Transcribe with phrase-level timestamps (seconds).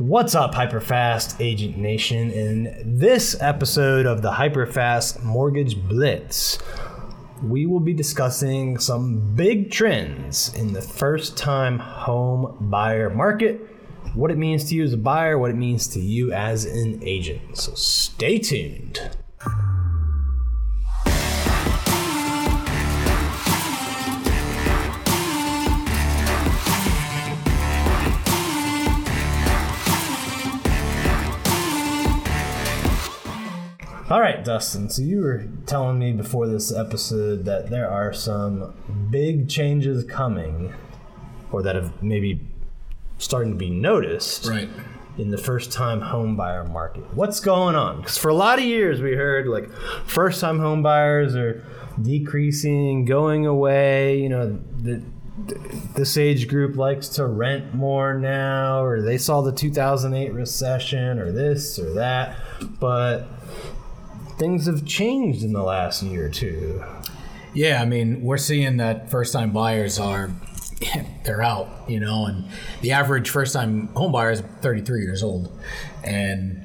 [0.00, 2.30] What's up, Hyperfast Agent Nation?
[2.30, 6.58] In this episode of the Hyperfast Mortgage Blitz,
[7.42, 13.60] we will be discussing some big trends in the first time home buyer market,
[14.14, 16.98] what it means to you as a buyer, what it means to you as an
[17.02, 17.58] agent.
[17.58, 19.18] So stay tuned.
[34.10, 34.88] All right, Dustin.
[34.90, 38.74] So you were telling me before this episode that there are some
[39.08, 40.74] big changes coming,
[41.52, 42.40] or that have maybe
[43.18, 44.68] starting to be noticed Right.
[45.16, 47.04] in the first-time home buyer market.
[47.14, 47.98] What's going on?
[47.98, 49.70] Because for a lot of years we heard like
[50.06, 51.64] first-time home buyers are
[52.02, 54.18] decreasing, going away.
[54.20, 55.04] You know, the,
[55.94, 61.30] this age group likes to rent more now, or they saw the 2008 recession, or
[61.30, 62.36] this or that,
[62.80, 63.28] but
[64.40, 66.82] things have changed in the last year or two.
[67.52, 70.30] Yeah, I mean, we're seeing that first time buyers are
[71.24, 72.46] they're out, you know, and
[72.80, 75.52] the average first time home buyer is 33 years old.
[76.02, 76.64] And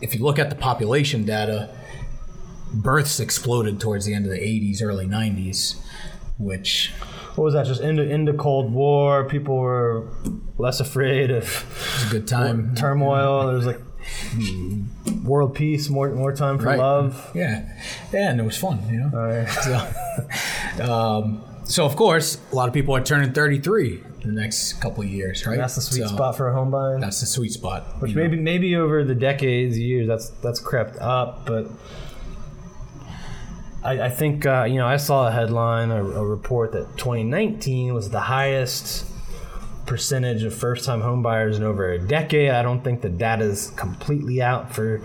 [0.00, 1.68] if you look at the population data,
[2.72, 5.78] births exploded towards the end of the 80s, early 90s,
[6.38, 6.92] which
[7.34, 7.66] What was that?
[7.66, 10.08] Just into into Cold War, people were
[10.56, 11.44] less afraid of
[11.96, 12.74] is a good time.
[12.74, 13.48] turmoil.
[13.48, 13.80] There was like
[15.24, 16.78] world peace, more more time for Right.
[16.78, 17.30] love.
[17.34, 17.68] Yeah.
[18.12, 19.10] Yeah, and it was fun, you know.
[19.12, 19.48] Right.
[20.76, 24.74] So, um, so of course, a lot of people are turning 33 in the next
[24.80, 25.56] couple of years, right?
[25.56, 27.00] That's the sweet So, spot for a home buying.
[27.00, 28.00] That's the sweet spot.
[28.00, 28.22] Which you know.
[28.22, 31.68] maybe maybe over the decades, years, that's that's crept up, but
[33.82, 37.94] I, I think uh, you know I saw a headline, a, a report that 2019
[37.94, 39.06] was the highest
[39.90, 42.48] percentage of first-time home buyers in over a decade.
[42.50, 45.02] I don't think the data is completely out for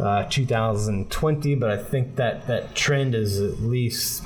[0.00, 4.24] uh, 2020, but I think that that trend is at least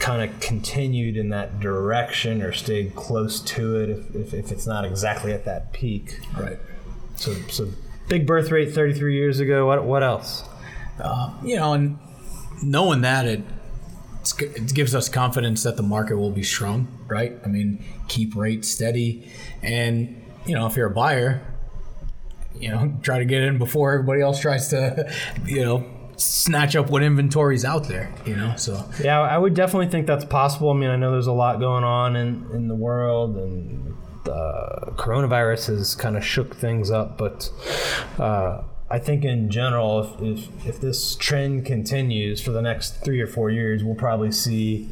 [0.00, 4.66] kind of continued in that direction or stayed close to it if, if, if it's
[4.66, 6.20] not exactly at that peak.
[6.38, 6.58] Right.
[7.16, 7.70] So, so
[8.10, 9.66] big birth rate 33 years ago.
[9.66, 10.44] What, what else?
[11.42, 11.98] you know, and
[12.62, 13.40] knowing that it
[14.42, 17.36] it gives us confidence that the market will be strong, right?
[17.44, 19.30] I mean, keep rates steady,
[19.62, 21.42] and you know, if you're a buyer,
[22.58, 25.12] you know, try to get in before everybody else tries to,
[25.46, 28.12] you know, snatch up what inventory's out there.
[28.26, 30.70] You know, so Yeah, I would definitely think that's possible.
[30.70, 33.94] I mean, I know there's a lot going on in, in the world, and
[34.24, 37.18] the coronavirus has kind of shook things up.
[37.18, 37.50] But
[38.18, 43.20] uh, I think in general, if, if, if this trend continues for the next three
[43.20, 44.88] or four years, we'll probably see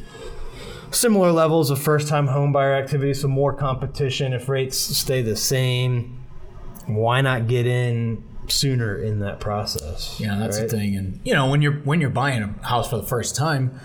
[0.91, 4.33] similar levels of first time home buyer activity, so more competition.
[4.33, 6.23] If rates stay the same,
[6.85, 10.19] why not get in sooner in that process?
[10.19, 10.69] Yeah, that's right?
[10.69, 10.95] the thing.
[10.95, 13.79] And you know, when you're when you're buying a house for the first time,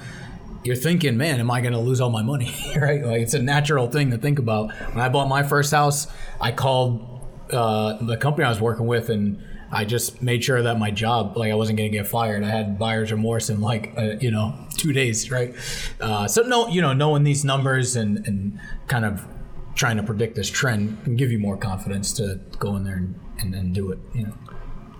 [0.62, 3.02] you're thinking, "Man, am I going to lose all my money?" right?
[3.02, 4.72] Like it's a natural thing to think about.
[4.92, 6.06] When I bought my first house,
[6.38, 9.42] I called uh, the company I was working with, and
[9.74, 12.44] I just made sure that my job, like I wasn't going to get fired.
[12.44, 15.54] I had buyer's remorse in like uh, you know two days, right?
[15.98, 19.26] Uh, so no, you know, knowing these numbers and and kind of
[19.74, 23.18] trying to predict this trend can give you more confidence to go in there and,
[23.38, 23.98] and, and do it.
[24.14, 24.34] You know.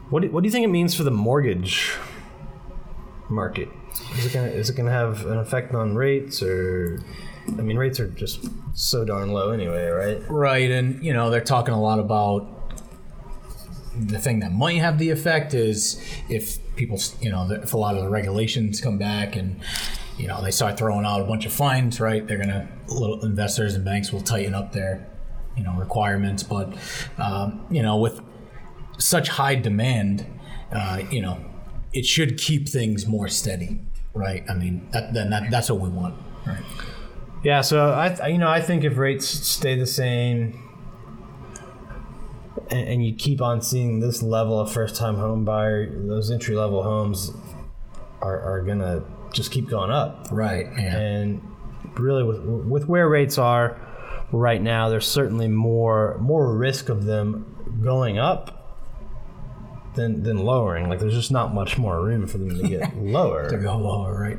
[0.09, 1.95] What do, what do you think it means for the mortgage
[3.29, 3.69] market?
[4.17, 7.03] Is it gonna is it gonna have an effect on rates or?
[7.47, 10.23] I mean, rates are just so darn low anyway, right?
[10.31, 12.62] Right, and you know they're talking a lot about
[14.07, 17.95] the thing that might have the effect is if people, you know, if a lot
[17.97, 19.61] of the regulations come back and
[20.19, 22.27] you know they start throwing out a bunch of fines, right?
[22.27, 25.07] They're gonna little investors and banks will tighten up their
[25.57, 26.73] you know requirements, but
[27.19, 28.21] um, you know with
[28.99, 30.27] such high demand,
[30.71, 31.39] uh, you know,
[31.93, 33.81] it should keep things more steady,
[34.15, 34.45] right?
[34.49, 36.15] I mean, that, then that, that's what we want,
[36.47, 36.63] right?
[37.43, 40.63] Yeah, so I, I- you know, I think if rates stay the same,
[42.73, 47.31] and, and you keep on seeing this level of first-time home buyer, those entry-level homes
[48.21, 50.29] are, are gonna just keep going up.
[50.31, 50.67] Right.
[50.77, 50.97] Yeah.
[50.97, 51.43] And
[51.95, 53.81] really, with with where rates are
[54.33, 58.59] right now, there's certainly more more risk of them going up
[59.95, 60.89] than than lowering.
[60.89, 63.49] Like, there's just not much more room for them to get lower.
[63.51, 64.39] to go lower, right?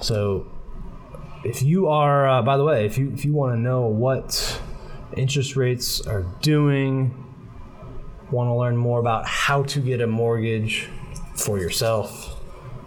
[0.00, 0.50] So,
[1.44, 4.60] if you are, uh, by the way, if you if you want to know what
[5.16, 7.24] interest rates are doing,
[8.30, 10.88] want to learn more about how to get a mortgage
[11.36, 12.40] for yourself,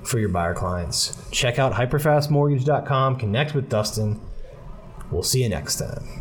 [0.03, 3.17] for your buyer clients, check out hyperfastmortgage.com.
[3.17, 4.19] Connect with Dustin.
[5.11, 6.20] We'll see you next time.